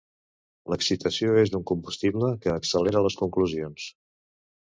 L'excitació 0.73 1.35
és 1.41 1.53
un 1.59 1.65
combustible 1.73 2.31
que 2.47 2.53
accelera 2.55 3.05
les 3.09 3.19
conclusions. 3.21 3.87